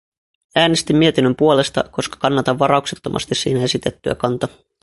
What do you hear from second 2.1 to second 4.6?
kannatan varauksettomasti siinä esitettyä kantaa.